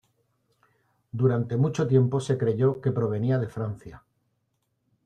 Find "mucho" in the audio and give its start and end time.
1.57-1.85